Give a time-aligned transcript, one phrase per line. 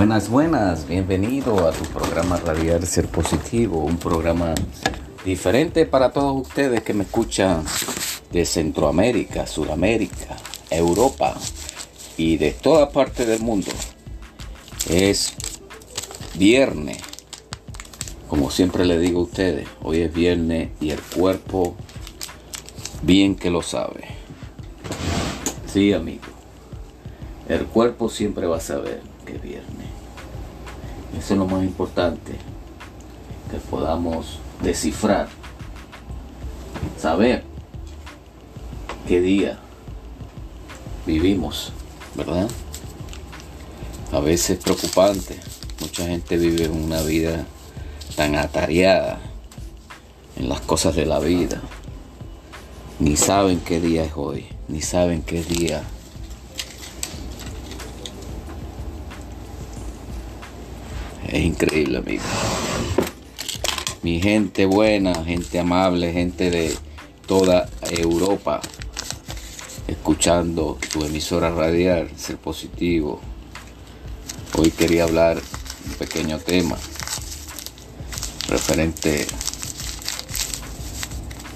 [0.00, 4.54] Buenas, buenas, bienvenido a tu programa Radial Ser Positivo, un programa
[5.26, 7.62] diferente para todos ustedes que me escuchan
[8.32, 10.38] de Centroamérica, Sudamérica,
[10.70, 11.36] Europa
[12.16, 13.70] y de toda parte del mundo.
[14.88, 15.34] Es
[16.34, 16.96] viernes,
[18.26, 21.76] como siempre le digo a ustedes, hoy es viernes y el cuerpo
[23.02, 24.04] bien que lo sabe.
[25.66, 26.24] Sí, amigo,
[27.50, 29.89] el cuerpo siempre va a saber que es viernes.
[31.18, 32.32] Eso es lo más importante,
[33.50, 35.28] que podamos descifrar,
[36.98, 37.44] saber
[39.08, 39.58] qué día
[41.06, 41.72] vivimos,
[42.14, 42.48] ¿verdad?
[44.12, 45.38] A veces es preocupante,
[45.80, 47.44] mucha gente vive una vida
[48.16, 49.18] tan atareada
[50.36, 51.60] en las cosas de la vida,
[52.98, 55.82] ni saben qué día es hoy, ni saben qué día
[61.30, 62.24] Es increíble, amigo.
[64.02, 66.76] Mi gente buena, gente amable, gente de
[67.24, 68.60] toda Europa,
[69.86, 73.20] escuchando tu emisora radial, ser positivo.
[74.58, 75.40] Hoy quería hablar
[75.86, 76.76] un pequeño tema
[78.48, 79.24] referente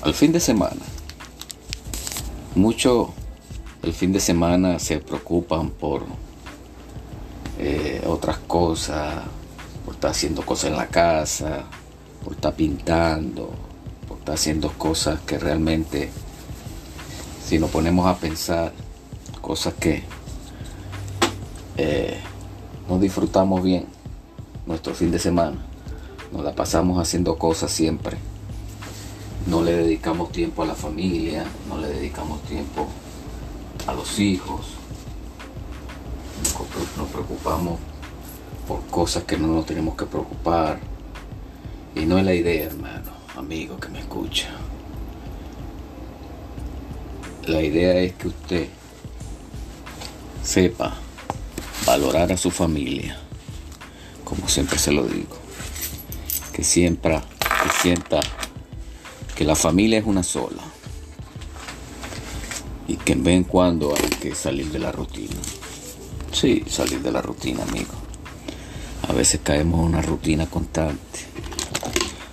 [0.02, 0.82] al fin de semana.
[2.54, 3.12] Mucho
[3.82, 6.04] el fin de semana se preocupan por
[7.58, 9.24] eh, otras cosas,
[10.04, 11.64] estar haciendo cosas en la casa,
[12.22, 13.50] por estar pintando,
[14.06, 16.10] por estar haciendo cosas que realmente,
[17.42, 18.72] si nos ponemos a pensar,
[19.40, 20.02] cosas que
[21.78, 22.20] eh,
[22.86, 23.86] no disfrutamos bien
[24.66, 25.56] nuestro fin de semana,
[26.32, 28.18] nos la pasamos haciendo cosas siempre,
[29.46, 32.88] no le dedicamos tiempo a la familia, no le dedicamos tiempo
[33.86, 34.66] a los hijos,
[36.98, 37.78] nos preocupamos
[38.66, 40.78] por cosas que no nos tenemos que preocupar.
[41.94, 44.48] Y no es la idea, hermano, amigo que me escucha.
[47.46, 48.68] La idea es que usted
[50.42, 50.94] sepa
[51.86, 53.18] valorar a su familia,
[54.24, 55.36] como siempre se lo digo.
[56.52, 58.20] Que siempre, que sienta
[59.34, 60.62] que la familia es una sola.
[62.86, 65.34] Y que en vez en cuando hay que salir de la rutina.
[66.32, 68.03] Sí, salir de la rutina, amigo.
[69.08, 71.20] A veces caemos en una rutina constante.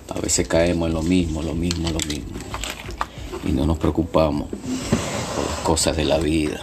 [0.08, 2.32] A veces caemos en lo mismo, lo mismo, lo mismo.
[3.44, 6.60] Y no nos preocupamos por las cosas de la vida,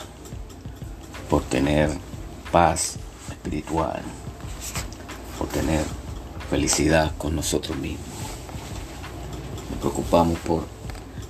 [1.29, 1.91] por tener
[2.51, 2.95] paz
[3.29, 4.01] espiritual,
[5.37, 5.83] por tener
[6.49, 8.07] felicidad con nosotros mismos.
[9.69, 10.65] Nos preocupamos por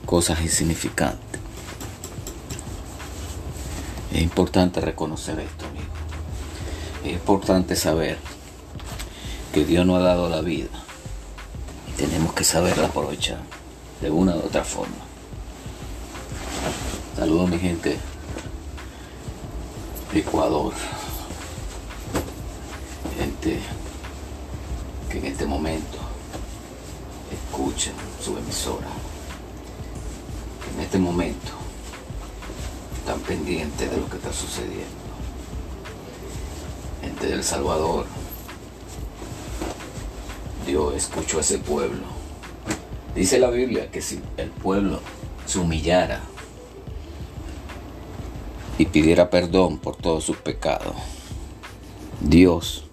[0.05, 1.39] cosas insignificantes.
[4.13, 5.85] Es importante reconocer esto, amigo.
[7.03, 8.17] Es importante saber
[9.53, 10.69] que Dios nos ha dado la vida.
[11.87, 13.39] Y tenemos que saberla aprovechar
[14.01, 14.95] de una u otra forma.
[17.15, 17.97] Saludos mi gente.
[20.13, 20.73] De Ecuador,
[23.19, 23.59] gente
[25.07, 25.99] que en este momento
[27.31, 28.87] escucha su emisora,
[30.73, 31.51] en este momento
[32.97, 34.85] están pendientes de lo que está sucediendo.
[37.01, 38.07] Gente del Salvador,
[40.69, 42.03] Dios escuchó a ese pueblo.
[43.15, 44.99] Dice la Biblia que si el pueblo
[45.47, 46.21] se humillara
[48.77, 50.93] y pidiera perdón por todos sus pecados,
[52.21, 52.85] Dios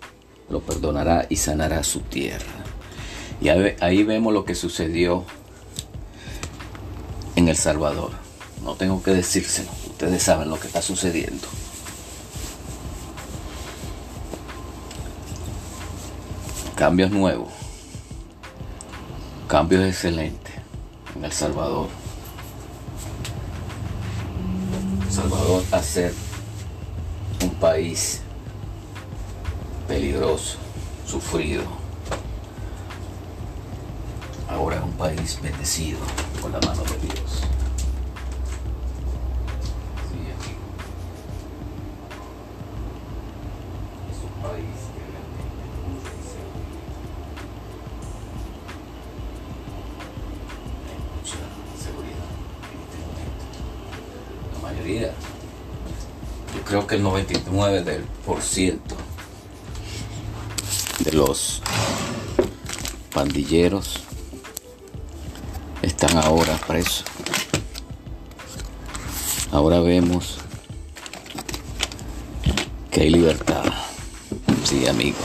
[0.48, 2.64] lo perdonará y sanará su tierra.
[3.42, 5.25] Y ahí vemos lo que sucedió
[7.34, 8.12] en El Salvador.
[8.64, 11.47] No tengo que decírselo, ustedes saben lo que está sucediendo.
[16.75, 17.66] Cambios nuevos
[19.48, 20.54] cambios excelentes
[21.14, 21.88] en El Salvador.
[25.08, 26.12] Salvador a ser
[27.43, 28.22] un país
[29.87, 30.58] peligroso,
[31.06, 31.62] sufrido.
[34.48, 36.00] Ahora es un país bendecido
[36.42, 37.42] con la mano de Dios.
[56.76, 58.96] Creo que el 99% del por ciento
[60.99, 61.62] de los
[63.14, 64.00] pandilleros
[65.81, 67.05] están ahora presos.
[69.52, 70.37] Ahora vemos
[72.90, 73.64] que hay libertad.
[74.64, 75.17] Sí, amigo.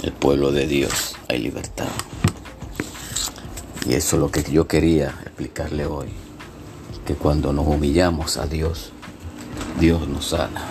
[0.00, 1.88] El pueblo de Dios hay libertad.
[3.84, 6.08] Y eso es lo que yo quería explicarle hoy.
[7.04, 8.92] Que cuando nos humillamos a Dios,
[9.78, 10.62] Dios nos sana.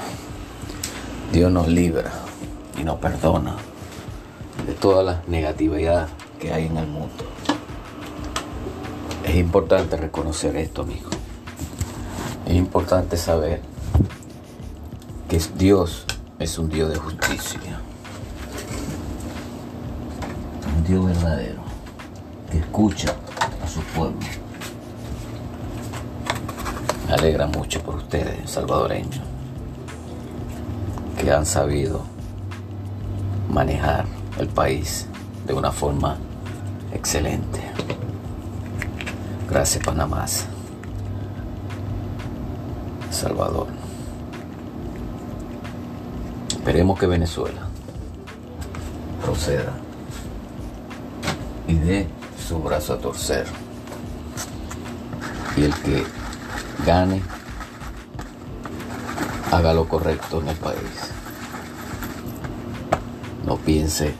[1.31, 2.11] Dios nos libra
[2.79, 3.55] y nos perdona
[4.65, 6.07] de toda la negatividad
[6.39, 7.23] que hay en el mundo.
[9.23, 11.09] Es importante reconocer esto, amigo.
[12.47, 13.61] Es importante saber
[15.27, 16.05] que Dios
[16.39, 17.79] es un Dios de justicia.
[20.75, 21.61] Un Dios verdadero
[22.51, 23.15] que escucha
[23.63, 24.48] a su pueblo.
[27.09, 29.19] Me alegra mucho por ustedes, salvadoreños,
[31.17, 32.03] que han sabido
[33.51, 34.05] manejar
[34.37, 35.07] el país
[35.47, 36.17] de una forma
[36.93, 37.61] excelente.
[39.49, 40.27] Gracias Panamá.
[43.09, 43.69] Salvador.
[46.51, 47.61] Esperemos que Venezuela
[49.25, 49.73] proceda
[51.67, 52.07] y dé
[52.47, 53.47] su brazo a torcer.
[55.57, 56.18] Y el que
[56.89, 57.21] gane
[59.51, 61.13] haga lo correcto en el país.
[63.45, 64.15] No piense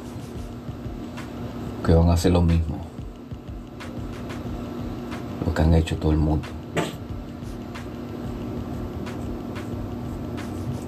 [1.83, 2.77] que van a hacer lo mismo.
[5.43, 6.47] Lo que han hecho todo el mundo.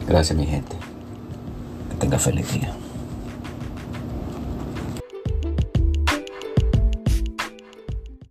[0.08, 0.76] Gracias mi gente.
[1.90, 2.76] Que tenga feliz día.